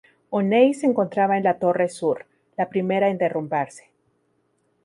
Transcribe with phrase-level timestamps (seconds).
[0.31, 2.25] O'Neill se encontraba en la Torre Sur,
[2.57, 3.91] la primera en derrumbarse.